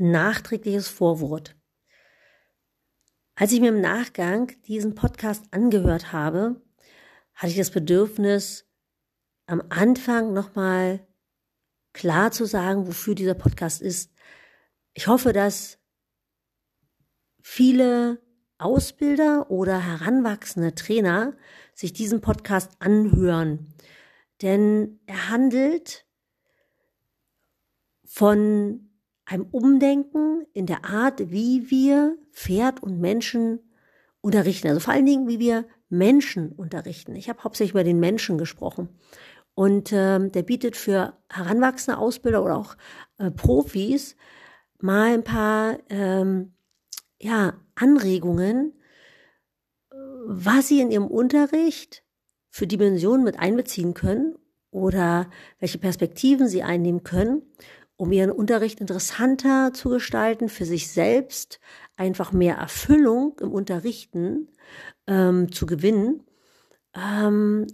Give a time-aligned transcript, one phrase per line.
[0.00, 1.56] nachträgliches Vorwort.
[3.34, 6.60] Als ich mir im Nachgang diesen Podcast angehört habe,
[7.34, 8.66] hatte ich das Bedürfnis,
[9.46, 11.06] am Anfang nochmal
[11.92, 14.12] klar zu sagen, wofür dieser Podcast ist.
[14.92, 15.78] Ich hoffe, dass
[17.40, 18.20] viele
[18.58, 21.36] Ausbilder oder heranwachsende Trainer
[21.74, 23.72] sich diesen Podcast anhören.
[24.42, 26.04] Denn er handelt
[28.04, 28.87] von
[29.28, 33.60] einem Umdenken in der Art, wie wir Pferd und Menschen
[34.20, 34.68] unterrichten.
[34.68, 37.14] Also vor allen Dingen, wie wir Menschen unterrichten.
[37.14, 38.88] Ich habe hauptsächlich über den Menschen gesprochen.
[39.54, 42.76] Und ähm, der bietet für heranwachsende Ausbilder oder auch
[43.18, 44.16] äh, Profis
[44.80, 46.54] mal ein paar ähm,
[47.20, 48.72] ja, Anregungen,
[50.26, 52.02] was sie in ihrem Unterricht
[52.50, 54.36] für Dimensionen mit einbeziehen können
[54.70, 57.42] oder welche Perspektiven sie einnehmen können,
[57.98, 61.60] um ihren Unterricht interessanter zu gestalten, für sich selbst
[61.96, 64.48] einfach mehr Erfüllung im Unterrichten
[65.06, 66.24] ähm, zu gewinnen.
[66.94, 67.66] Ähm,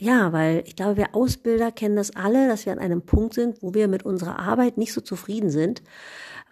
[0.00, 3.60] ja, weil ich glaube, wir Ausbilder kennen das alle, dass wir an einem Punkt sind,
[3.60, 5.82] wo wir mit unserer Arbeit nicht so zufrieden sind,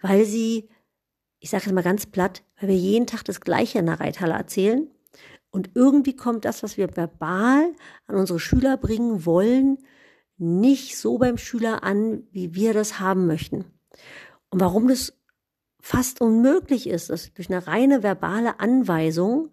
[0.01, 0.67] weil sie
[1.41, 4.33] ich sage es mal ganz platt, weil wir jeden Tag das Gleiche in der Reithalle
[4.33, 4.87] erzählen.
[5.49, 7.73] Und irgendwie kommt das, was wir verbal
[8.05, 9.79] an unsere Schüler bringen wollen,
[10.41, 13.65] nicht so beim Schüler an, wie wir das haben möchten.
[14.49, 15.13] Und warum das
[15.79, 19.49] fast unmöglich ist, dass durch eine reine verbale Anweisung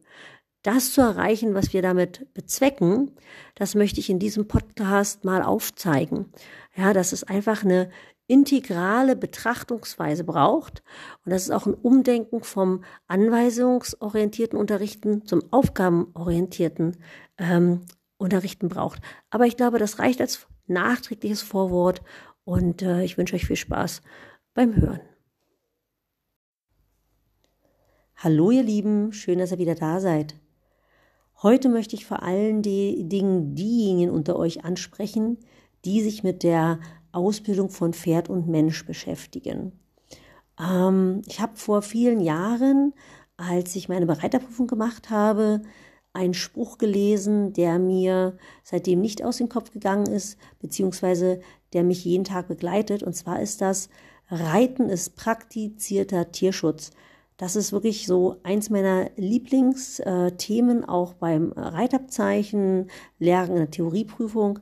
[0.63, 3.13] das zu erreichen, was wir damit bezwecken,
[3.55, 6.33] das möchte ich in diesem Podcast mal aufzeigen.
[6.77, 7.91] Ja, dass es einfach eine
[8.27, 10.83] integrale Betrachtungsweise braucht
[11.25, 16.99] und dass es auch ein Umdenken vom anweisungsorientierten Unterrichten zum aufgabenorientierten
[17.39, 17.81] ähm,
[18.19, 19.01] Unterrichten braucht.
[19.31, 22.03] Aber ich glaube, das reicht als nachträgliches Vorwort
[22.45, 24.03] und äh, ich wünsche euch viel Spaß
[24.55, 25.01] beim Hören.
[28.17, 30.35] Hallo ihr Lieben, schön, dass ihr wieder da seid.
[31.41, 35.39] Heute möchte ich vor allen Dingen diejenigen unter euch ansprechen,
[35.85, 36.81] die sich mit der
[37.13, 39.73] Ausbildung von Pferd und Mensch beschäftigen.
[40.59, 42.93] Ähm, ich habe vor vielen Jahren,
[43.37, 45.63] als ich meine Bereiterprüfung gemacht habe,
[46.19, 51.41] einen Spruch gelesen, der mir seitdem nicht aus dem Kopf gegangen ist, beziehungsweise
[51.73, 53.03] der mich jeden Tag begleitet.
[53.03, 53.89] Und zwar ist das,
[54.31, 56.91] Reiten ist praktizierter Tierschutz.
[57.37, 64.59] Das ist wirklich so eins meiner Lieblingsthemen, auch beim Reitabzeichen, Lernen in der Theorieprüfung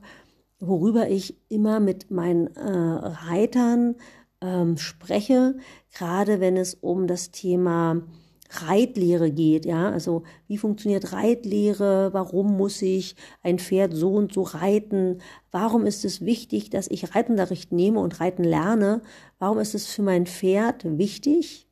[0.59, 3.95] worüber ich immer mit meinen äh, Reitern
[4.41, 5.57] ähm, spreche,
[5.93, 8.01] gerade wenn es um das Thema
[8.49, 14.43] Reitlehre geht, ja, also wie funktioniert Reitlehre, warum muss ich ein Pferd so und so
[14.43, 15.19] reiten,
[15.51, 19.01] warum ist es wichtig, dass ich Reitunterricht nehme und reiten lerne,
[19.39, 21.67] warum ist es für mein Pferd wichtig,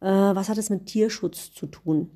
[0.00, 2.10] äh, was hat es mit Tierschutz zu tun.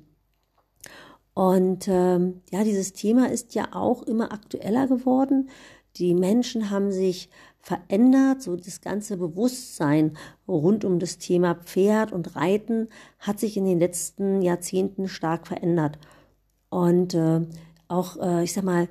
[1.33, 5.49] Und ähm, ja, dieses Thema ist ja auch immer aktueller geworden.
[5.97, 7.29] Die Menschen haben sich
[7.63, 13.63] verändert, so das ganze Bewusstsein rund um das Thema Pferd und Reiten hat sich in
[13.63, 15.97] den letzten Jahrzehnten stark verändert.
[16.69, 17.39] Und äh,
[17.87, 18.89] auch, äh, ich sag mal,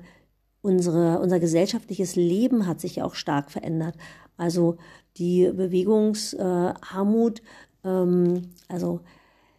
[0.61, 3.95] unsere, unser gesellschaftliches Leben hat sich auch stark verändert.
[4.37, 4.77] Also
[5.17, 7.41] die Bewegungsarmut,
[7.83, 9.01] äh, ähm, also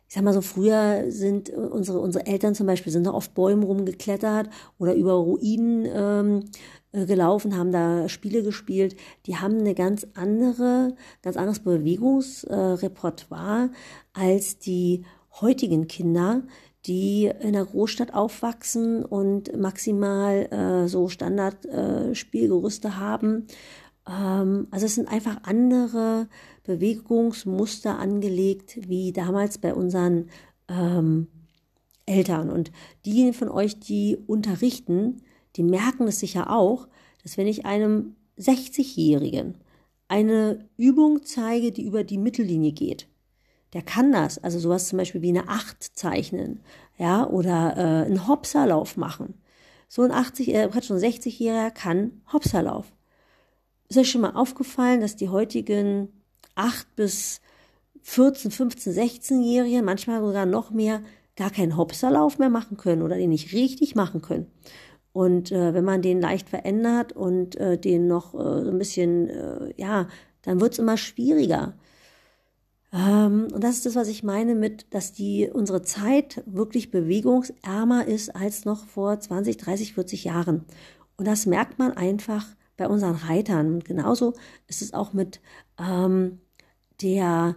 [0.08, 3.62] ich sag mal so, früher sind unsere, unsere Eltern zum Beispiel sind noch auf Bäumen
[3.62, 4.48] rumgeklettert
[4.78, 8.96] oder über Ruinen ähm, äh, gelaufen, haben da Spiele gespielt,
[9.26, 13.70] die haben eine ganz andere, ganz anderes Bewegungsrepertoire
[14.12, 15.04] als die
[15.40, 16.42] heutigen Kinder,
[16.86, 23.46] die in der Großstadt aufwachsen und maximal äh, so Standard-Spielgerüste äh, haben.
[24.08, 26.28] Ähm, also es sind einfach andere
[26.64, 30.28] Bewegungsmuster angelegt wie damals bei unseren
[30.68, 31.28] ähm,
[32.06, 32.50] Eltern.
[32.50, 32.70] Und
[33.06, 35.22] diejenigen von euch, die unterrichten,
[35.56, 36.88] die merken es sicher auch,
[37.22, 39.58] dass wenn ich einem 60-Jährigen
[40.08, 43.08] eine Übung zeige, die über die Mittellinie geht,
[43.72, 46.60] der kann das, also sowas zum Beispiel wie eine Acht zeichnen,
[46.96, 49.34] ja, oder äh, einen Hopserlauf machen.
[49.88, 52.92] So ein 80, äh, schon 60-Jähriger kann Hopserlauf.
[53.88, 56.08] Ist euch schon mal aufgefallen, dass die heutigen
[56.54, 57.40] 8 bis
[58.02, 61.02] 14, 15, 16-Jährigen, manchmal sogar noch mehr,
[61.36, 64.46] gar keinen Hopserlauf mehr machen können oder den nicht richtig machen können?
[65.14, 69.30] Und äh, wenn man den leicht verändert und äh, den noch äh, so ein bisschen,
[69.30, 70.08] äh, ja,
[70.42, 71.72] dann wird's immer schwieriger.
[72.92, 78.06] Ähm, und das ist das, was ich meine mit, dass die unsere Zeit wirklich bewegungsärmer
[78.06, 80.66] ist als noch vor 20, 30, 40 Jahren.
[81.16, 82.46] Und das merkt man einfach
[82.76, 83.74] bei unseren Reitern.
[83.74, 84.34] Und genauso
[84.66, 85.40] ist es auch mit
[85.78, 86.40] ähm,
[87.00, 87.56] der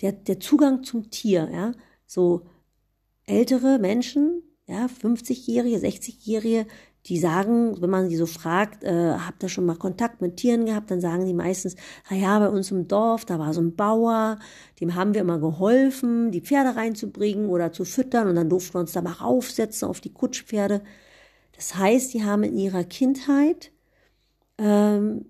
[0.00, 1.72] der, der Zugang zum Tier, ja,
[2.06, 2.46] so
[3.24, 6.66] ältere Menschen, ja, 50-Jährige, 60-Jährige,
[7.06, 10.66] die sagen, wenn man sie so fragt, äh, habt ihr schon mal Kontakt mit Tieren
[10.66, 11.74] gehabt, dann sagen die meistens,
[12.10, 14.38] na ja, bei uns im Dorf, da war so ein Bauer,
[14.80, 18.80] dem haben wir immer geholfen, die Pferde reinzubringen oder zu füttern und dann durften wir
[18.80, 20.82] uns da mal raufsetzen auf die Kutschpferde.
[21.56, 23.72] Das heißt, die haben in ihrer Kindheit
[24.58, 25.24] ähm,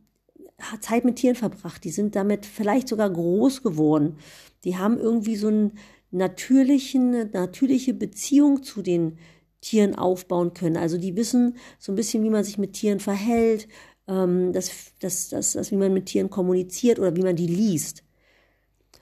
[0.80, 4.16] Zeit mit Tieren verbracht, die sind damit vielleicht sogar groß geworden.
[4.64, 5.78] Die haben irgendwie so einen
[6.10, 9.18] natürlichen, natürliche Beziehung zu den
[9.60, 10.76] Tieren aufbauen können.
[10.76, 13.68] Also die wissen so ein bisschen, wie man sich mit Tieren verhält,
[14.08, 14.70] ähm, das,
[15.00, 18.02] das, das, das, wie man mit Tieren kommuniziert oder wie man die liest.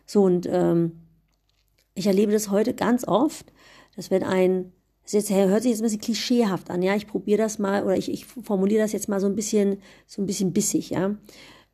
[0.07, 1.01] So, und ähm,
[1.95, 3.53] ich erlebe das heute ganz oft,
[3.97, 4.73] dass wenn ein,
[5.03, 7.97] das jetzt, hört sich jetzt ein bisschen klischeehaft an, ja, ich probiere das mal oder
[7.97, 11.17] ich, ich formuliere das jetzt mal so ein bisschen, so ein bisschen bissig, ja.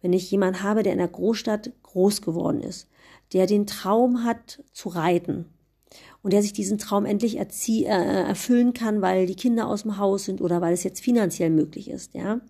[0.00, 2.88] Wenn ich jemanden habe, der in der Großstadt groß geworden ist,
[3.32, 5.46] der den Traum hat zu reiten,
[6.24, 9.98] und der sich diesen Traum endlich erzie äh, erfüllen kann, weil die Kinder aus dem
[9.98, 12.40] Haus sind oder weil es jetzt finanziell möglich ist, ja.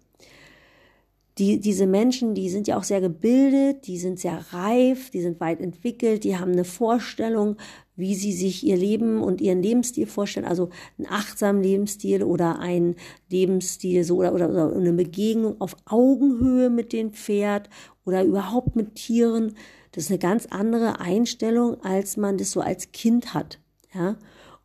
[1.39, 5.41] Die, diese Menschen, die sind ja auch sehr gebildet, die sind sehr reif, die sind
[5.41, 7.57] weit entwickelt, die haben eine Vorstellung,
[7.97, 12.95] wie sie sich ihr Leben und ihren Lebensstil vorstellen, also einen achtsamen Lebensstil oder einen
[13.29, 17.69] Lebensstil so oder, oder, oder eine Begegnung auf Augenhöhe mit dem Pferd
[18.05, 19.57] oder überhaupt mit Tieren.
[19.91, 23.59] Das ist eine ganz andere Einstellung, als man das so als Kind hat.
[23.95, 24.17] Ja?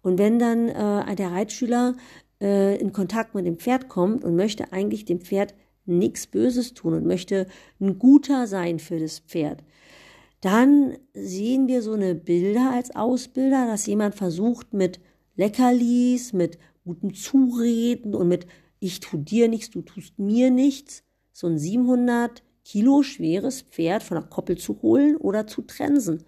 [0.02, 1.96] Und wenn dann äh, der Reitschüler
[2.42, 5.54] äh, in Kontakt mit dem Pferd kommt und möchte eigentlich dem Pferd
[5.86, 7.48] nichts Böses tun und möchte
[7.80, 9.64] ein guter sein für das Pferd,
[10.42, 15.00] dann sehen wir so eine Bilder als Ausbilder, dass jemand versucht mit
[15.36, 18.48] Leckerlis, mit guten Zureden und mit
[18.80, 21.04] ich tu dir nichts, du tust mir nichts,
[21.34, 26.24] so ein 700 Kilo schweres Pferd von der Koppel zu holen oder zu trensen.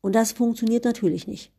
[0.00, 1.53] Und das funktioniert natürlich nicht.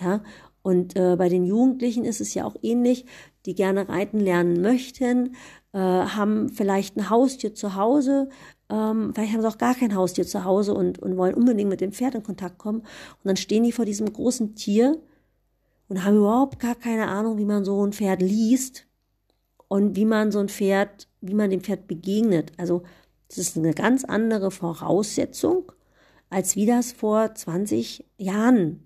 [0.00, 0.22] Ja,
[0.62, 3.06] und äh, bei den Jugendlichen ist es ja auch ähnlich,
[3.46, 5.36] die gerne reiten lernen möchten,
[5.72, 8.28] äh, haben vielleicht ein Haustier zu Hause,
[8.68, 11.80] ähm, vielleicht haben sie auch gar kein Haustier zu Hause und, und wollen unbedingt mit
[11.80, 12.80] dem Pferd in Kontakt kommen.
[12.80, 15.00] Und dann stehen die vor diesem großen Tier
[15.88, 18.86] und haben überhaupt gar keine Ahnung, wie man so ein Pferd liest
[19.68, 22.52] und wie man so ein Pferd, wie man dem Pferd begegnet.
[22.56, 22.82] Also
[23.28, 25.70] das ist eine ganz andere Voraussetzung,
[26.28, 28.85] als wie das vor 20 Jahren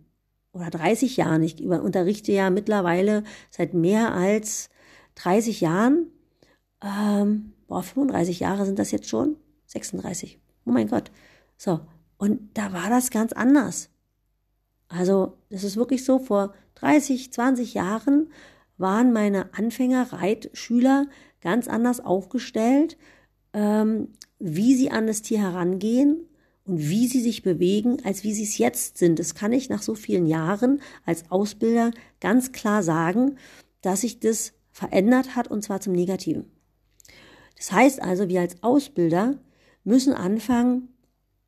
[0.52, 1.43] oder 30 Jahren.
[1.43, 4.69] Ich unterrichte ja mittlerweile seit mehr als
[5.17, 6.06] 30 Jahren.
[6.82, 9.37] Ähm, boah, 35 Jahre sind das jetzt schon?
[9.67, 10.38] 36.
[10.67, 11.11] Oh mein Gott.
[11.56, 11.81] So.
[12.19, 13.88] Und da war das ganz anders.
[14.88, 18.31] Also, das ist wirklich so, vor 30, 20 Jahren
[18.76, 21.06] waren meine Anfänger-Reitschüler
[21.41, 22.96] ganz anders aufgestellt,
[23.53, 24.08] ähm,
[24.38, 26.26] wie sie an das Tier herangehen,
[26.70, 29.19] und wie sie sich bewegen, als wie sie es jetzt sind.
[29.19, 31.90] Das kann ich nach so vielen Jahren als Ausbilder
[32.20, 33.37] ganz klar sagen,
[33.82, 36.44] dass sich das verändert hat und zwar zum Negativen.
[37.56, 39.40] Das heißt also, wir als Ausbilder
[39.82, 40.88] müssen anfangen,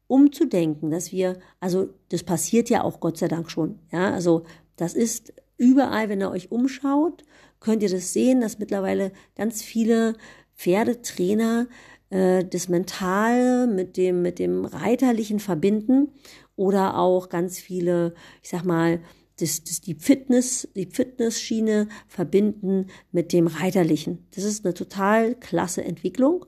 [0.08, 4.42] umzudenken, dass wir, also das passiert ja auch Gott sei Dank schon, ja, also
[4.76, 7.22] das ist überall, wenn ihr euch umschaut,
[7.60, 10.14] könnt ihr das sehen, dass mittlerweile ganz viele
[10.56, 11.66] Pferdetrainer
[12.12, 16.08] äh, das Mentale mit dem, mit dem Reiterlichen verbinden
[16.56, 19.01] oder auch ganz viele, ich sag mal,
[19.41, 24.27] das, das die Fitness, die Fitnessschiene verbinden mit dem Reiterlichen.
[24.34, 26.44] Das ist eine total klasse Entwicklung.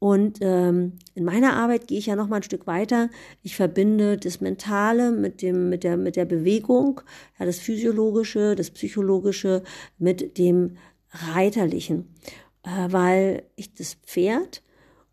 [0.00, 3.10] Und ähm, in meiner Arbeit gehe ich ja noch mal ein Stück weiter.
[3.42, 7.00] Ich verbinde das Mentale mit dem mit der mit der Bewegung,
[7.38, 9.62] ja, das Physiologische, das Psychologische
[9.98, 10.78] mit dem
[11.12, 12.08] Reiterlichen,
[12.64, 14.62] äh, weil ich das Pferd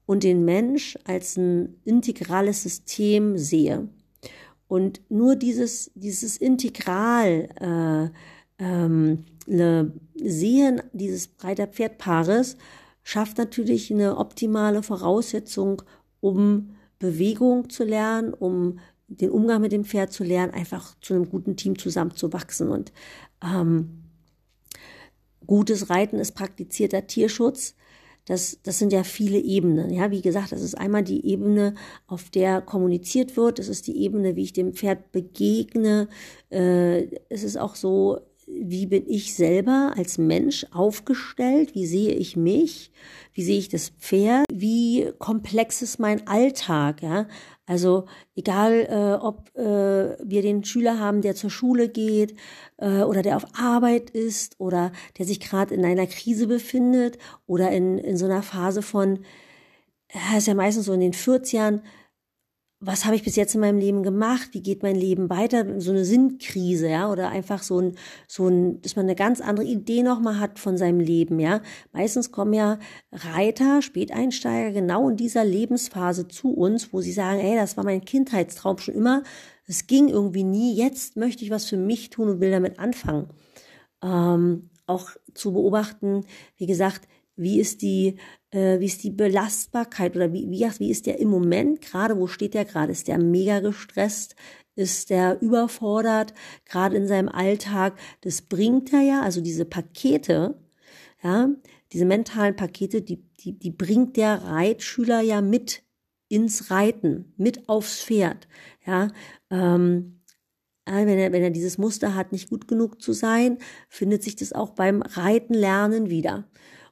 [0.07, 3.87] und den Mensch als ein integrales System sehe.
[4.67, 8.11] Und nur dieses, dieses Integral
[8.59, 12.57] äh, ähm, ne, Sehen dieses Reiter-Pferd-Paares
[13.03, 15.83] schafft natürlich eine optimale Voraussetzung,
[16.19, 21.29] um Bewegung zu lernen, um den Umgang mit dem Pferd zu lernen, einfach zu einem
[21.29, 22.69] guten Team zusammenzuwachsen.
[22.69, 22.91] Und
[23.43, 24.03] ähm,
[25.45, 27.75] gutes Reiten ist praktizierter Tierschutz
[28.27, 29.89] das, das sind ja viele Ebenen.
[29.89, 31.75] Ja, wie gesagt, das ist einmal die Ebene,
[32.07, 33.57] auf der kommuniziert wird.
[33.57, 36.09] Das ist die Ebene, wie ich dem Pferd begegne.
[36.51, 41.75] Äh, es ist auch so, wie bin ich selber als Mensch aufgestellt?
[41.75, 42.91] Wie sehe ich mich?
[43.33, 44.45] Wie sehe ich das Pferd?
[44.51, 47.01] Wie komplex ist mein Alltag?
[47.03, 47.27] Ja,
[47.65, 48.05] also
[48.37, 52.35] egal, äh, ob äh, wir den Schüler haben, der zur Schule geht
[52.77, 57.71] äh, oder der auf Arbeit ist oder der sich gerade in einer Krise befindet oder
[57.71, 59.25] in, in so einer Phase von,
[60.07, 61.81] äh, ist ja meistens so in den 40ern,
[62.79, 64.49] was habe ich bis jetzt in meinem Leben gemacht?
[64.51, 65.81] Wie geht mein Leben weiter?
[65.81, 67.95] So eine Sinnkrise, ja, oder einfach so ein,
[68.27, 71.61] so ein, dass man eine ganz andere Idee nochmal hat von seinem Leben, ja.
[71.91, 72.77] Meistens kommen ja
[73.11, 78.05] Reiter, Späteinsteiger genau in dieser Lebensphase zu uns, wo sie sagen, ey, das war mein
[78.05, 79.23] Kindheitstraum schon immer.
[79.65, 80.75] Es ging irgendwie nie.
[80.75, 83.27] Jetzt möchte ich was für mich tun und will damit anfangen.
[84.03, 86.25] Ähm, auch zu beobachten,
[86.57, 87.07] wie gesagt,
[87.37, 88.17] wie ist die,
[88.51, 92.27] äh, wie ist die Belastbarkeit oder wie, wie, wie ist der im Moment gerade, wo
[92.27, 92.91] steht der gerade?
[92.91, 94.35] Ist der mega gestresst?
[94.75, 96.33] Ist der überfordert?
[96.65, 97.97] Gerade in seinem Alltag?
[98.21, 100.59] Das bringt er ja, also diese Pakete,
[101.23, 101.49] ja,
[101.93, 105.83] diese mentalen Pakete, die, die, die bringt der Reitschüler ja mit
[106.29, 108.47] ins Reiten, mit aufs Pferd,
[108.85, 109.07] ja,
[109.49, 110.17] ähm,
[110.85, 113.57] wenn er, wenn er dieses Muster hat, nicht gut genug zu sein,
[113.89, 116.47] findet sich das auch beim Reiten lernen wieder.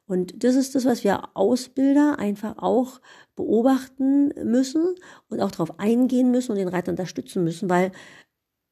[0.07, 3.01] Und das ist das, was wir Ausbilder einfach auch
[3.35, 4.95] beobachten müssen
[5.29, 7.91] und auch darauf eingehen müssen und den Reiter unterstützen müssen, weil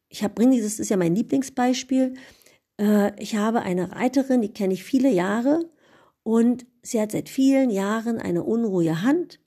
[0.10, 2.14] ich habe, bringe dieses, das ist ja mein Lieblingsbeispiel.
[2.80, 5.68] Äh, ich habe eine Reiterin, die kenne ich viele Jahre
[6.22, 9.40] und sie hat seit vielen Jahren eine unruhige Hand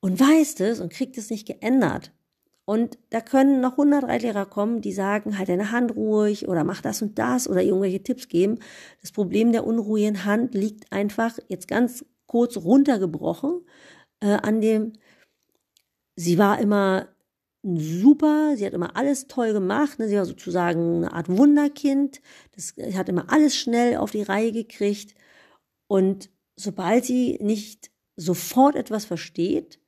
[0.00, 2.12] und weiß es und kriegt es nicht geändert.
[2.68, 6.82] Und da können noch 100 Reitlehrer kommen, die sagen, halt deine Hand ruhig oder mach
[6.82, 8.58] das und das oder irgendwelche Tipps geben.
[9.00, 13.62] Das Problem der unruhigen Hand liegt einfach jetzt ganz kurz runtergebrochen
[14.20, 14.92] äh, an dem,
[16.14, 17.08] sie war immer
[17.62, 20.06] super, sie hat immer alles toll gemacht, ne?
[20.06, 22.20] sie war sozusagen eine Art Wunderkind,
[22.54, 25.14] das hat immer alles schnell auf die Reihe gekriegt
[25.86, 29.80] und sobald sie nicht sofort etwas versteht,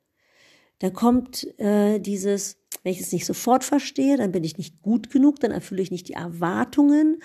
[0.79, 5.11] dann kommt äh, dieses, wenn ich es nicht sofort verstehe, dann bin ich nicht gut
[5.11, 7.23] genug, dann erfülle ich nicht die Erwartungen.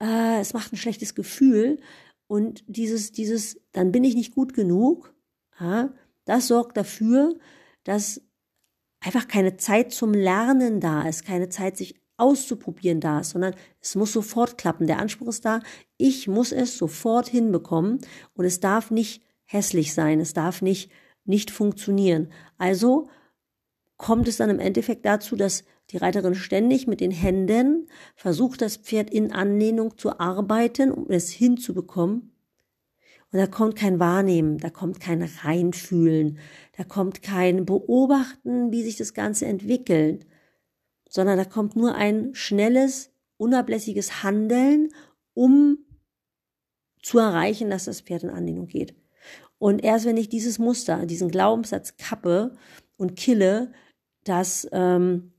[0.00, 1.78] Äh, es macht ein schlechtes Gefühl.
[2.26, 5.14] Und dieses, dieses, dann bin ich nicht gut genug,
[5.60, 5.92] ja,
[6.24, 7.38] das sorgt dafür,
[7.84, 8.22] dass
[9.00, 13.94] einfach keine Zeit zum Lernen da ist, keine Zeit, sich auszuprobieren da ist, sondern es
[13.94, 14.86] muss sofort klappen.
[14.86, 15.60] Der Anspruch ist da,
[15.96, 17.98] ich muss es sofort hinbekommen
[18.34, 20.90] und es darf nicht hässlich sein, es darf nicht,
[21.24, 22.32] nicht funktionieren.
[22.56, 23.08] Also
[23.96, 28.76] kommt es dann im Endeffekt dazu, dass die Reiterin ständig mit den Händen versucht, das
[28.76, 32.32] Pferd in Anlehnung zu arbeiten, um es hinzubekommen.
[33.32, 36.38] Und da kommt kein Wahrnehmen, da kommt kein Reinfühlen,
[36.76, 40.24] da kommt kein Beobachten, wie sich das Ganze entwickelt,
[41.08, 44.90] sondern da kommt nur ein schnelles, unablässiges Handeln,
[45.34, 45.78] um
[47.02, 48.94] zu erreichen, dass das Pferd in Anlehnung geht.
[49.58, 52.56] Und erst wenn ich dieses Muster, diesen Glaubenssatz kappe
[52.96, 53.72] und kille,
[54.24, 55.32] dass ähm,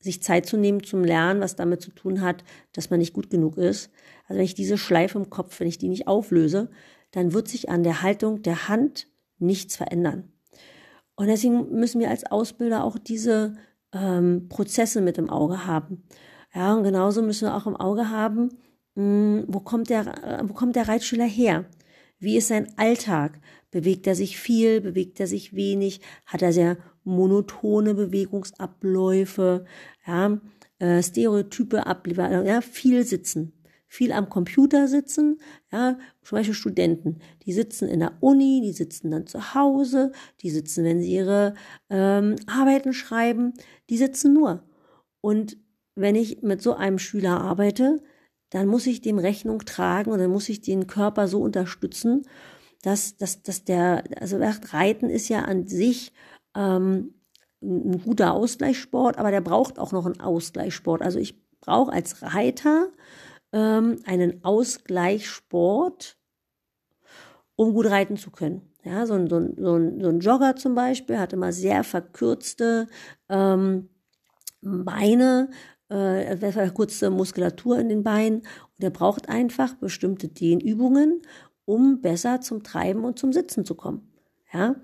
[0.00, 3.30] sich Zeit zu nehmen zum Lernen, was damit zu tun hat, dass man nicht gut
[3.30, 3.90] genug ist.
[4.26, 6.70] Also wenn ich diese Schleife im Kopf, wenn ich die nicht auflöse,
[7.10, 9.08] dann wird sich an der Haltung der Hand
[9.38, 10.32] nichts verändern.
[11.16, 13.54] Und deswegen müssen wir als Ausbilder auch diese
[13.92, 16.04] ähm, Prozesse mit im Auge haben.
[16.54, 18.50] Ja, und genauso müssen wir auch im Auge haben,
[18.94, 20.06] mh, hm, wo kommt der,
[20.44, 21.64] wo kommt der Reitschüler her?
[22.18, 23.40] Wie ist sein Alltag?
[23.70, 24.80] Bewegt er sich viel?
[24.80, 26.00] Bewegt er sich wenig?
[26.26, 29.64] Hat er sehr monotone Bewegungsabläufe?
[30.06, 30.40] Ja,
[30.78, 32.46] äh, Stereotype abliefern?
[32.46, 33.52] Ja, viel sitzen.
[33.90, 35.40] Viel am Computer sitzen,
[35.72, 40.50] ja, zum Beispiel Studenten, die sitzen in der Uni, die sitzen dann zu Hause, die
[40.50, 41.54] sitzen, wenn sie ihre
[41.88, 43.54] ähm, Arbeiten schreiben,
[43.88, 44.62] die sitzen nur.
[45.22, 45.56] Und
[45.94, 48.02] wenn ich mit so einem Schüler arbeite,
[48.50, 52.26] dann muss ich dem Rechnung tragen und dann muss ich den Körper so unterstützen,
[52.82, 54.38] dass, dass, dass der, also
[54.72, 56.12] Reiten ist ja an sich
[56.54, 57.14] ähm,
[57.60, 61.02] ein guter Ausgleichssport, aber der braucht auch noch einen Ausgleichssport.
[61.02, 62.88] Also ich brauche als Reiter
[63.52, 66.16] ähm, einen Ausgleichssport,
[67.56, 68.62] um gut reiten zu können.
[68.84, 71.82] Ja, so ein, so ein, so ein, so ein Jogger zum Beispiel hat immer sehr
[71.82, 72.86] verkürzte
[73.28, 73.88] ähm,
[74.60, 75.50] Beine,
[75.88, 81.22] äh, verkürzte Muskulatur in den Beinen und er braucht einfach bestimmte Dehnübungen,
[81.64, 84.12] um besser zum Treiben und zum Sitzen zu kommen.
[84.52, 84.76] Ja,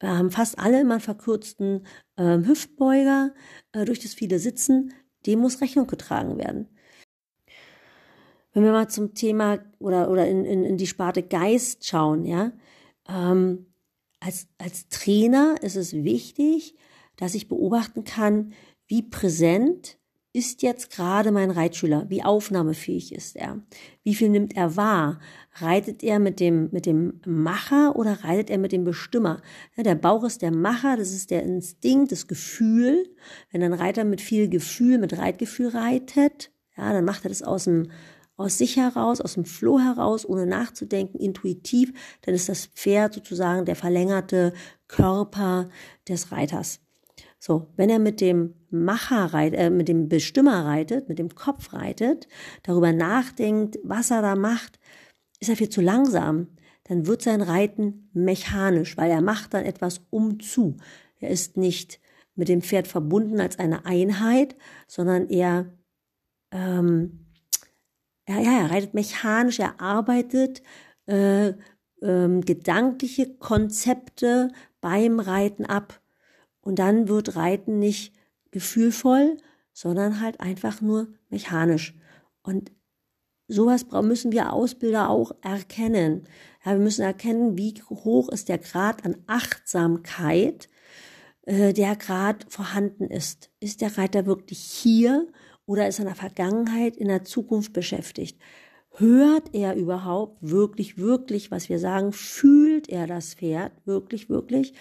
[0.00, 1.86] wir haben fast alle immer einen verkürzten
[2.16, 3.34] äh, Hüftbeuger
[3.72, 4.92] äh, durch das viele Sitzen,
[5.24, 6.68] dem muss Rechnung getragen werden.
[8.52, 12.52] Wenn wir mal zum Thema oder, oder in, in, in die Sparte Geist schauen, ja,
[13.08, 13.66] ähm,
[14.20, 16.74] als, als Trainer ist es wichtig,
[17.16, 18.52] dass ich beobachten kann,
[18.86, 19.98] wie präsent
[20.36, 22.10] ist jetzt gerade mein Reitschüler?
[22.10, 23.62] Wie aufnahmefähig ist er?
[24.02, 25.18] Wie viel nimmt er wahr?
[25.54, 29.40] Reitet er mit dem, mit dem Macher oder reitet er mit dem Bestimmer?
[29.76, 33.08] Ja, der Bauch ist der Macher, das ist der Instinkt, das Gefühl.
[33.50, 37.64] Wenn ein Reiter mit viel Gefühl, mit Reitgefühl reitet, ja, dann macht er das aus
[37.64, 37.90] dem,
[38.36, 43.64] aus sich heraus, aus dem Floh heraus, ohne nachzudenken, intuitiv, dann ist das Pferd sozusagen
[43.64, 44.52] der verlängerte
[44.86, 45.70] Körper
[46.06, 46.80] des Reiters.
[47.38, 51.72] So, wenn er mit dem Macher reitet, äh, mit dem Bestimmer reitet, mit dem Kopf
[51.72, 52.28] reitet,
[52.62, 54.78] darüber nachdenkt, was er da macht,
[55.40, 56.48] ist er viel zu langsam.
[56.84, 60.76] Dann wird sein Reiten mechanisch, weil er macht dann etwas umzu.
[61.18, 62.00] Er ist nicht
[62.34, 64.56] mit dem Pferd verbunden als eine Einheit,
[64.86, 65.72] sondern er,
[66.52, 67.26] ähm,
[68.24, 70.62] er, ja, er reitet mechanisch, er arbeitet
[71.06, 71.54] äh,
[72.02, 76.00] ähm, gedankliche Konzepte beim Reiten ab.
[76.60, 78.15] Und dann wird Reiten nicht
[78.56, 79.36] gefühlvoll,
[79.74, 81.94] sondern halt einfach nur mechanisch.
[82.42, 82.72] Und
[83.48, 86.26] sowas müssen wir Ausbilder auch erkennen.
[86.64, 90.70] Ja, wir müssen erkennen, wie hoch ist der Grad an Achtsamkeit,
[91.42, 93.50] äh, der Grad vorhanden ist.
[93.60, 95.26] Ist der Reiter wirklich hier
[95.66, 98.40] oder ist er in der Vergangenheit, in der Zukunft beschäftigt?
[98.92, 102.14] Hört er überhaupt wirklich, wirklich, was wir sagen?
[102.14, 104.72] Fühlt er das Pferd wirklich, wirklich?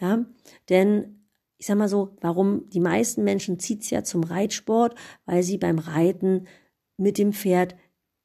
[0.00, 0.24] Ja,
[0.70, 1.17] denn
[1.58, 4.94] ich sag mal so, warum die meisten Menschen zieht's ja zum Reitsport,
[5.26, 6.46] weil sie beim Reiten
[6.96, 7.74] mit dem Pferd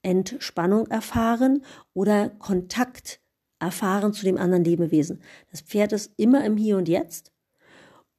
[0.03, 1.63] Entspannung erfahren
[1.93, 3.21] oder Kontakt
[3.59, 5.21] erfahren zu dem anderen Lebewesen.
[5.49, 7.31] Das Pferd ist immer im Hier und Jetzt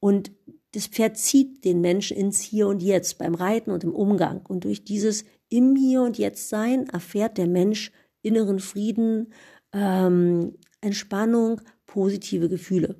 [0.00, 0.33] und
[0.73, 4.44] das Pferd zieht den Menschen ins Hier und Jetzt beim Reiten und im Umgang.
[4.47, 7.92] Und durch dieses im Hier und Jetzt sein erfährt der Mensch
[8.23, 9.33] inneren Frieden,
[9.73, 12.97] ähm, Entspannung, positive Gefühle.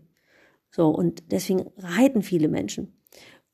[0.75, 3.01] So, und deswegen reiten viele Menschen.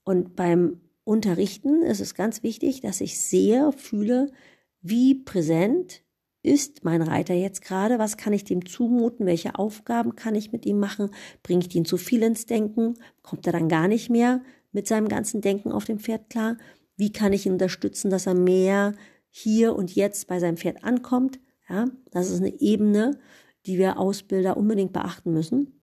[0.05, 4.33] Und beim Unterrichten ist es ganz wichtig, dass ich sehe, fühle,
[4.81, 6.03] wie präsent
[6.43, 10.65] ist mein Reiter jetzt gerade, was kann ich dem zumuten, welche Aufgaben kann ich mit
[10.65, 11.11] ihm machen,
[11.43, 15.09] bringe ich ihn zu viel ins Denken, kommt er dann gar nicht mehr mit seinem
[15.09, 16.57] ganzen Denken auf dem Pferd klar,
[16.97, 18.95] wie kann ich ihn unterstützen, dass er mehr
[19.29, 23.19] hier und jetzt bei seinem Pferd ankommt, ja, das ist eine Ebene,
[23.67, 25.80] die wir Ausbilder unbedingt beachten müssen.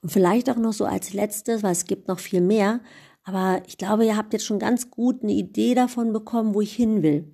[0.00, 2.80] Und vielleicht auch noch so als letztes, weil es gibt noch viel mehr,
[3.24, 6.74] aber ich glaube, ihr habt jetzt schon ganz gut eine Idee davon bekommen, wo ich
[6.74, 7.30] hin will.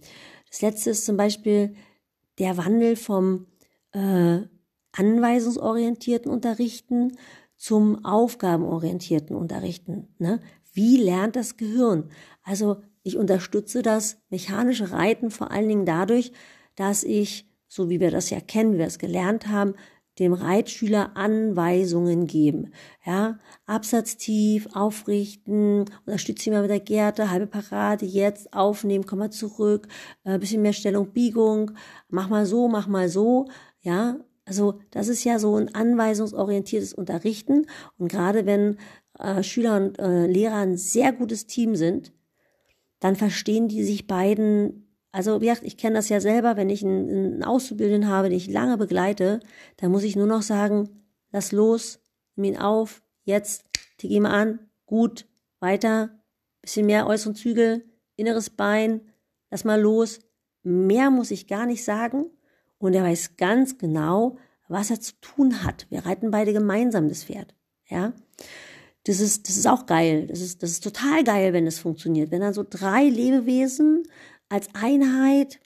[0.51, 1.75] Das letzte ist zum Beispiel
[2.39, 3.47] der Wandel vom
[3.93, 4.41] äh,
[4.93, 7.17] anweisungsorientierten Unterrichten
[7.57, 10.15] zum aufgabenorientierten Unterrichten.
[10.19, 10.41] Ne?
[10.73, 12.11] Wie lernt das Gehirn?
[12.43, 16.33] Also ich unterstütze das mechanische Reiten vor allen Dingen dadurch,
[16.77, 19.75] dass ich, so wie wir das ja kennen, wir es gelernt haben,
[20.19, 22.73] dem Reitschüler Anweisungen geben.
[23.05, 29.21] Ja, Absatz tief, aufrichten, unterstütze ihn mal mit der Gerte, halbe Parade, jetzt aufnehmen, komm
[29.21, 29.89] mal zurück,
[30.25, 31.73] äh, bisschen mehr Stellung, Biegung,
[32.09, 33.47] mach mal so, mach mal so.
[33.81, 37.67] Ja, also das ist ja so ein anweisungsorientiertes Unterrichten.
[37.99, 38.79] Und gerade wenn
[39.19, 42.13] äh, Schüler und äh, Lehrer ein sehr gutes Team sind,
[43.01, 46.85] dann verstehen die sich beiden also, wie gesagt, ich kenne das ja selber, wenn ich
[46.85, 49.41] einen, einen Auszubildenden habe, den ich lange begleite,
[49.79, 52.01] dann muss ich nur noch sagen, lass los,
[52.37, 53.65] nimm ihn auf, jetzt,
[53.97, 55.27] tick ihn an, gut,
[55.61, 56.11] weiter,
[56.61, 57.85] bisschen mehr äußeren Zügel,
[58.17, 59.01] inneres Bein,
[59.51, 60.21] lass mal los.
[60.63, 62.27] Mehr muss ich gar nicht sagen.
[62.79, 64.37] Und er weiß ganz genau,
[64.69, 65.87] was er zu tun hat.
[65.91, 67.55] Wir reiten beide gemeinsam das Pferd.
[67.89, 68.13] Ja.
[69.05, 70.27] Das ist, das ist auch geil.
[70.27, 72.31] Das ist, das ist total geil, wenn es funktioniert.
[72.31, 74.03] Wenn dann so drei Lebewesen
[74.49, 75.61] als Einheit,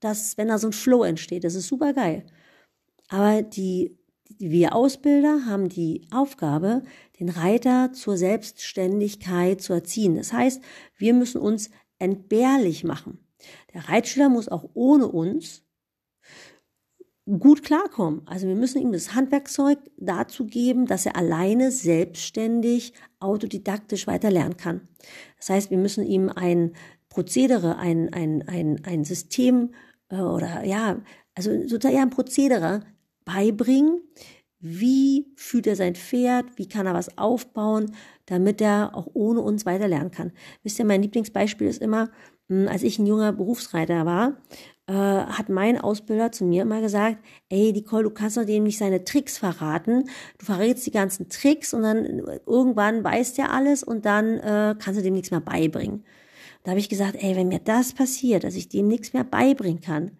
[0.00, 2.26] dass, wenn da so ein Flow entsteht, das ist super geil.
[3.08, 3.96] Aber die,
[4.28, 6.82] die, wir Ausbilder haben die Aufgabe,
[7.20, 10.16] den Reiter zur Selbstständigkeit zu erziehen.
[10.16, 10.62] Das heißt,
[10.96, 13.18] wir müssen uns entbehrlich machen.
[13.72, 15.62] Der Reitschüler muss auch ohne uns
[17.26, 18.22] gut klarkommen.
[18.26, 24.58] Also wir müssen ihm das Handwerkzeug dazu geben, dass er alleine selbstständig, autodidaktisch weiter lernen
[24.58, 24.82] kann.
[25.38, 26.74] Das heißt, wir müssen ihm ein
[27.14, 29.70] Prozedere, ein, ein, ein, ein System
[30.08, 31.00] äh, oder ja,
[31.36, 32.80] also sozusagen ein Prozedere
[33.24, 34.00] beibringen.
[34.58, 36.46] Wie fühlt er sein Pferd?
[36.56, 37.94] Wie kann er was aufbauen,
[38.26, 40.32] damit er auch ohne uns weiter lernen kann?
[40.64, 42.10] Wisst ihr, mein Lieblingsbeispiel ist immer,
[42.48, 44.36] hm, als ich ein junger Berufsreiter war,
[44.88, 48.78] äh, hat mein Ausbilder zu mir immer gesagt, ey Nicole, du kannst doch dem nicht
[48.78, 50.08] seine Tricks verraten.
[50.38, 52.04] Du verrätst die ganzen Tricks und dann
[52.44, 56.04] irgendwann weiß der alles und dann äh, kannst du dem nichts mehr beibringen.
[56.64, 59.80] Da habe ich gesagt, ey, wenn mir das passiert, dass ich dem nichts mehr beibringen
[59.80, 60.16] kann,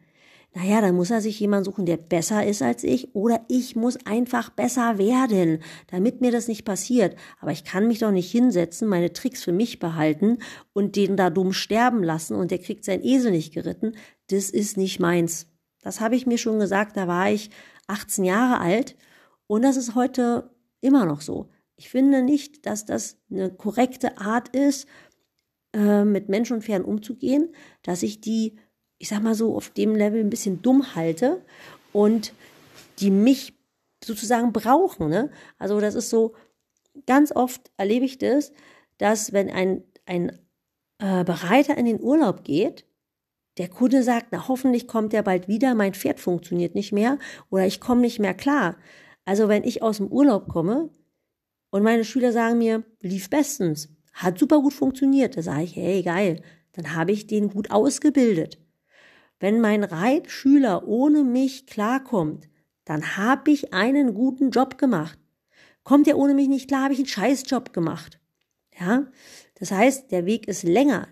[0.57, 4.07] naja, dann muss er sich jemand suchen, der besser ist als ich, oder ich muss
[4.07, 7.17] einfach besser werden, damit mir das nicht passiert.
[7.41, 10.39] Aber ich kann mich doch nicht hinsetzen, meine Tricks für mich behalten
[10.73, 13.97] und den da dumm sterben lassen und der kriegt sein Esel nicht geritten.
[14.29, 15.49] Das ist nicht meins.
[15.83, 17.51] Das habe ich mir schon gesagt, da war ich
[17.89, 18.97] 18 Jahre alt
[19.49, 21.51] und das ist heute immer noch so.
[21.77, 24.87] Ich finde nicht, dass das eine korrekte Art ist,
[25.75, 28.57] äh, mit Menschen und Pferden umzugehen, dass ich die,
[28.99, 31.45] ich sag mal so, auf dem Level ein bisschen dumm halte
[31.93, 32.33] und
[33.01, 33.55] die mich
[34.03, 35.09] sozusagen brauchen.
[35.09, 35.31] Ne?
[35.59, 36.35] Also das ist so,
[37.07, 38.53] ganz oft erlebe ich das,
[38.99, 40.39] dass wenn ein, ein
[40.99, 42.87] äh, Bereiter in den Urlaub geht,
[43.59, 47.19] der Kunde sagt, na hoffentlich kommt er bald wieder, mein Pferd funktioniert nicht mehr
[47.51, 48.77] oder ich komme nicht mehr klar.
[49.25, 50.91] Also wenn ich aus dem Urlaub komme
[51.71, 56.03] und meine Schüler sagen mir, lief bestens, hat super gut funktioniert, da sage ich, hey
[56.03, 58.59] geil, dann habe ich den gut ausgebildet.
[59.41, 62.49] Wenn mein Reitschüler ohne mich klarkommt,
[62.85, 65.19] dann habe ich einen guten Job gemacht.
[65.83, 68.21] Kommt er ohne mich nicht klar, habe ich einen Scheißjob gemacht.
[68.79, 69.07] Ja,
[69.57, 71.09] das heißt, der Weg ist länger.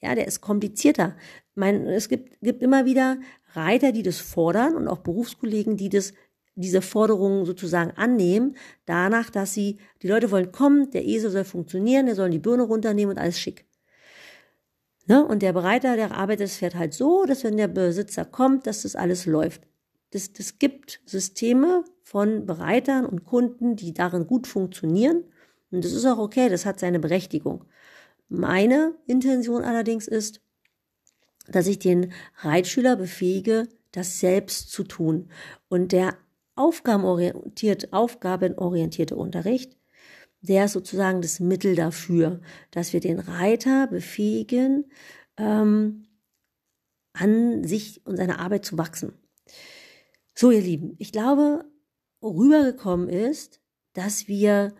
[0.00, 1.16] Ja, der ist komplizierter.
[1.54, 3.18] Mein, es gibt, gibt immer wieder
[3.52, 6.12] Reiter, die das fordern und auch Berufskollegen, die das,
[6.60, 12.06] diese Forderungen sozusagen annehmen, danach, dass sie, die Leute wollen kommen, der Esel soll funktionieren,
[12.06, 13.64] der soll die Birne runternehmen und alles schick.
[15.06, 15.24] Ne?
[15.24, 18.82] Und der Bereiter, der arbeitet das Pferd halt so, dass wenn der Besitzer kommt, dass
[18.82, 19.62] das alles läuft.
[20.10, 25.24] Das, das gibt Systeme von Bereitern und Kunden, die darin gut funktionieren.
[25.70, 27.64] Und das ist auch okay, das hat seine Berechtigung.
[28.28, 30.40] Meine Intention allerdings ist,
[31.46, 35.30] dass ich den Reitschüler befähige, das selbst zu tun.
[35.68, 36.16] Und der
[36.58, 39.76] aufgabenorientierte, aufgabenorientierte Unterricht,
[40.40, 42.40] der ist sozusagen das Mittel dafür,
[42.70, 44.90] dass wir den Reiter befähigen,
[45.36, 46.04] ähm,
[47.12, 49.12] an sich und seiner Arbeit zu wachsen.
[50.34, 51.64] So, ihr Lieben, ich glaube,
[52.22, 53.60] rübergekommen ist,
[53.94, 54.74] dass wir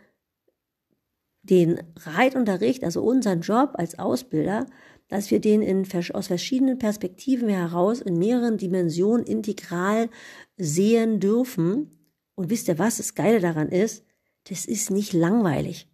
[1.42, 4.66] den Reitunterricht, also unseren Job als Ausbilder,
[5.08, 10.10] dass wir den in, aus verschiedenen Perspektiven heraus in mehreren Dimensionen integral
[10.56, 12.10] sehen dürfen.
[12.34, 14.04] Und wisst ihr, was das Geile daran ist?
[14.48, 15.88] Das ist nicht langweilig.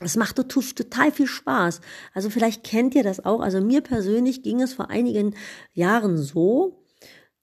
[0.00, 1.80] Es macht total viel Spaß.
[2.12, 3.40] Also vielleicht kennt ihr das auch.
[3.40, 5.34] Also mir persönlich ging es vor einigen
[5.72, 6.84] Jahren so,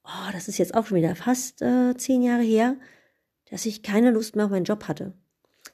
[0.04, 2.76] oh, das ist jetzt auch schon wieder fast äh, zehn Jahre her,
[3.50, 5.14] dass ich keine Lust mehr auf meinen Job hatte.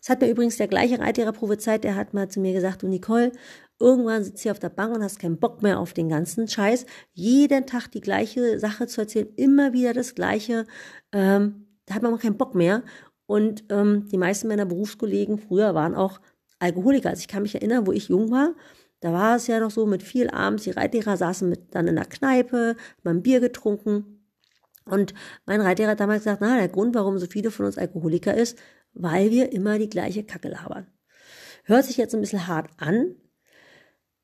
[0.07, 2.87] Das hat mir übrigens der gleiche Reitlehrer prophezeit, der hat mal zu mir gesagt, du
[2.87, 3.33] Nicole,
[3.81, 6.87] irgendwann sitzt du auf der Bank und hast keinen Bock mehr auf den ganzen Scheiß.
[7.13, 10.65] Jeden Tag die gleiche Sache zu erzählen, immer wieder das Gleiche.
[11.11, 12.85] Ähm, da hat man auch keinen Bock mehr.
[13.27, 16.21] Und ähm, die meisten meiner Berufskollegen früher waren auch
[16.61, 17.11] Alkoholiker.
[17.11, 18.55] Also ich kann mich erinnern, wo ich jung war,
[19.01, 21.97] da war es ja noch so mit viel abends, die Reitlehrer saßen mit dann in
[21.97, 24.17] der Kneipe, haben Bier getrunken.
[24.85, 25.15] Und
[25.47, 28.57] mein Reitlehrer hat damals gesagt, na, der Grund, warum so viele von uns Alkoholiker ist,
[28.97, 30.87] weil wir immer die gleiche Kacke labern.
[31.65, 33.17] Hört sich jetzt ein bisschen hart an,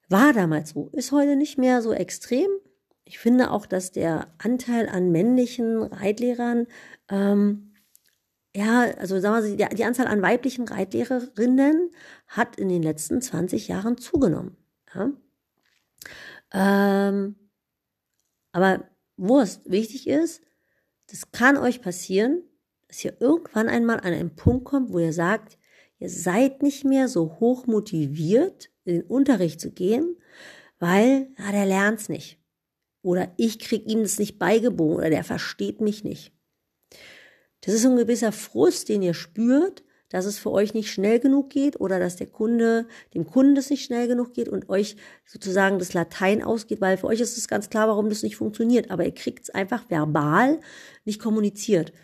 [0.08, 2.48] war damals so, ist heute nicht mehr so extrem.
[3.04, 6.66] Ich finde auch, dass der Anteil an männlichen Reitlehrern,
[7.08, 7.74] ähm,
[8.54, 11.90] ja, also sagen wir mal, die, Anzahl an weiblichen Reitlehrerinnen
[12.26, 14.56] hat in den letzten 20 Jahren zugenommen.
[14.94, 15.10] Ja?
[16.52, 17.36] Ähm,
[18.52, 18.84] aber
[19.16, 20.42] Wurst, wichtig ist,
[21.08, 22.42] das kann euch passieren,
[22.92, 25.56] dass ihr irgendwann einmal an einen Punkt kommt, wo ihr sagt,
[25.98, 30.18] ihr seid nicht mehr so hoch motiviert, in den Unterricht zu gehen,
[30.78, 32.38] weil ja, der lernt's nicht.
[33.00, 36.32] Oder ich krieg ihm das nicht beigebogen oder der versteht mich nicht.
[37.62, 41.48] Das ist ein gewisser Frust, den ihr spürt, dass es für euch nicht schnell genug
[41.48, 45.78] geht oder dass der Kunde, dem Kunden das nicht schnell genug geht und euch sozusagen
[45.78, 48.90] das Latein ausgeht, weil für euch ist es ganz klar, warum das nicht funktioniert.
[48.90, 50.60] Aber ihr kriegt es einfach verbal
[51.06, 51.94] nicht kommuniziert.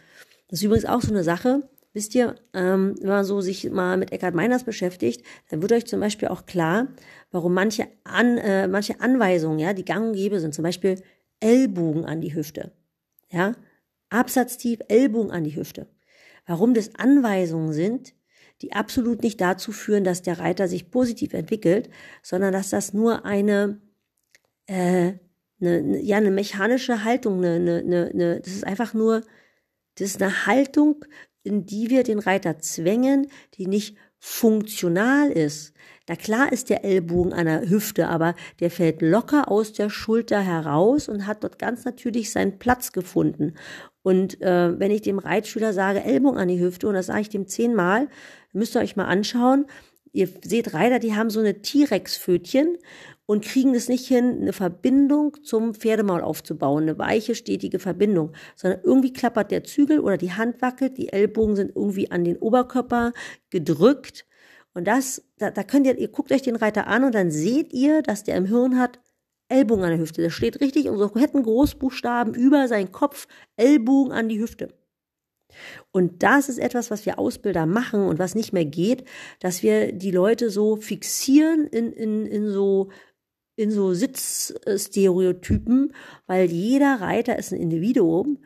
[0.49, 1.69] Das ist übrigens auch so eine Sache.
[1.95, 5.87] Wisst ihr, ähm, wenn man so sich mal mit Eckhard Meiners beschäftigt, dann wird euch
[5.87, 6.89] zum Beispiel auch klar,
[7.31, 11.03] warum manche, An, äh, manche Anweisungen, ja, die gang und sind, zum Beispiel
[11.41, 12.73] Ellbogen an die Hüfte,
[13.31, 13.55] ja,
[14.11, 15.87] Absatztief, Ellbogen an die Hüfte.
[16.47, 18.15] Warum das Anweisungen sind,
[18.63, 21.91] die absolut nicht dazu führen, dass der Reiter sich positiv entwickelt,
[22.23, 23.81] sondern dass das nur eine,
[24.67, 25.13] äh,
[25.61, 29.23] eine ja, eine mechanische Haltung, eine, eine, eine, das ist einfach nur
[29.99, 31.05] das ist eine Haltung,
[31.43, 35.73] in die wir den Reiter zwängen, die nicht funktional ist.
[36.09, 40.41] Na klar ist der Ellbogen an der Hüfte, aber der fällt locker aus der Schulter
[40.41, 43.55] heraus und hat dort ganz natürlich seinen Platz gefunden.
[44.03, 47.29] Und äh, wenn ich dem Reitschüler sage, Ellbogen an die Hüfte, und das sage ich
[47.29, 48.09] dem zehnmal,
[48.53, 49.67] müsst ihr euch mal anschauen.
[50.13, 52.79] Ihr seht Reiter, die haben so eine T-Rex-Fötchen
[53.31, 58.81] und kriegen es nicht hin, eine Verbindung zum Pferdemaul aufzubauen, eine weiche, stetige Verbindung, sondern
[58.83, 63.13] irgendwie klappert der Zügel oder die Hand wackelt, die Ellbogen sind irgendwie an den Oberkörper
[63.51, 64.25] gedrückt.
[64.73, 67.75] Und das, da, da könnt ihr, ihr guckt euch den Reiter an und dann seht
[67.75, 68.99] ihr, dass der im Hirn hat,
[69.51, 70.23] Ellbogen an der Hüfte.
[70.23, 74.69] Das steht richtig und so hätten Großbuchstaben über seinen Kopf, Ellbogen an die Hüfte.
[75.91, 79.05] Und das ist etwas, was wir Ausbilder machen und was nicht mehr geht,
[79.41, 82.91] dass wir die Leute so fixieren in, in, in so
[83.59, 85.93] in so Sitzstereotypen,
[86.27, 88.39] weil jeder Reiter ist ein Individuum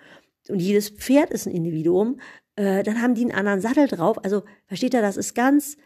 [0.48, 2.18] und jedes Pferd ist ein Individuum.
[2.57, 4.22] äh, dann haben die einen anderen Sattel drauf.
[4.25, 5.77] Also versteht ihr, das ist ganz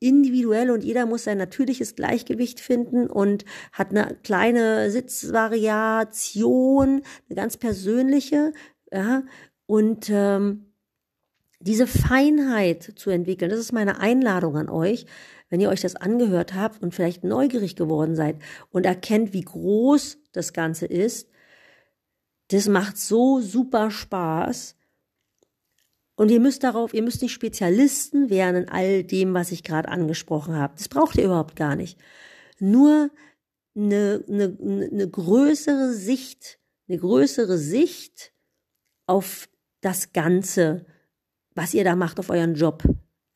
[0.00, 7.56] individuell und jeder muss sein natürliches Gleichgewicht finden und hat eine kleine Sitzvariation, eine ganz
[7.56, 8.52] persönliche,
[8.92, 9.22] ja,
[9.66, 10.73] und ähm,
[11.64, 15.06] diese Feinheit zu entwickeln, das ist meine Einladung an euch,
[15.48, 18.36] wenn ihr euch das angehört habt und vielleicht neugierig geworden seid
[18.70, 21.28] und erkennt, wie groß das Ganze ist,
[22.48, 24.76] das macht so super Spaß.
[26.16, 29.88] Und ihr müsst darauf, ihr müsst nicht Spezialisten werden in all dem, was ich gerade
[29.88, 30.74] angesprochen habe.
[30.76, 31.98] Das braucht ihr überhaupt gar nicht.
[32.60, 33.10] Nur
[33.74, 38.32] eine, eine, eine größere Sicht, eine größere Sicht
[39.06, 39.48] auf
[39.80, 40.86] das Ganze,
[41.54, 42.82] was ihr da macht auf euren Job.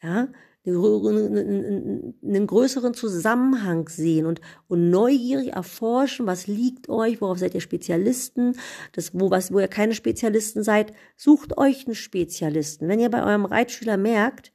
[0.03, 0.29] Ja,
[0.67, 8.55] einen größeren Zusammenhang sehen und, und neugierig erforschen, was liegt euch, worauf seid ihr Spezialisten,
[8.93, 12.89] das, wo, was, wo ihr keine Spezialisten seid, sucht euch einen Spezialisten.
[12.89, 14.53] Wenn ihr bei eurem Reitschüler merkt,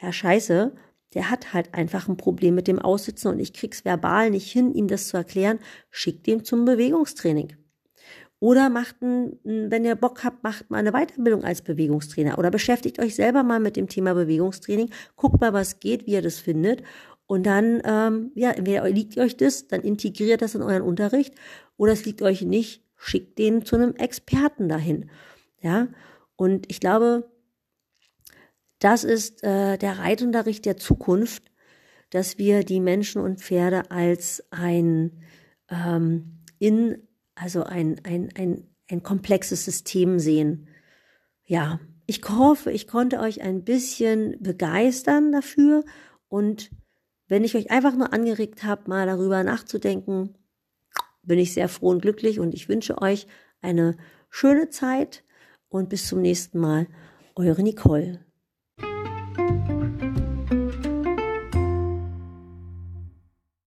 [0.00, 0.74] ja scheiße,
[1.14, 4.74] der hat halt einfach ein Problem mit dem Aussitzen und ich krieg's verbal nicht hin,
[4.74, 7.56] ihm das zu erklären, schickt ihn zum Bewegungstraining.
[8.44, 12.38] Oder macht, ein, wenn ihr Bock habt, macht mal eine Weiterbildung als Bewegungstrainer.
[12.38, 16.20] Oder beschäftigt euch selber mal mit dem Thema Bewegungstraining, guckt mal, was geht, wie ihr
[16.20, 16.82] das findet.
[17.24, 21.34] Und dann, ähm, ja, entweder liegt euch das, dann integriert das in euren Unterricht.
[21.78, 25.08] Oder es liegt euch nicht, schickt den zu einem Experten dahin.
[25.62, 25.88] Ja,
[26.36, 27.30] und ich glaube,
[28.78, 31.44] das ist äh, der Reitunterricht der Zukunft,
[32.10, 35.22] dass wir die Menschen und Pferde als ein
[35.70, 40.68] ähm, in also ein, ein, ein, ein komplexes System sehen.
[41.46, 45.84] Ja, ich hoffe, ich konnte euch ein bisschen begeistern dafür
[46.28, 46.70] und
[47.26, 50.34] wenn ich euch einfach nur angeregt habe, mal darüber nachzudenken,
[51.22, 53.26] bin ich sehr froh und glücklich und ich wünsche euch
[53.62, 53.96] eine
[54.28, 55.24] schöne Zeit
[55.68, 56.86] und bis zum nächsten Mal.
[57.34, 58.23] Eure Nicole.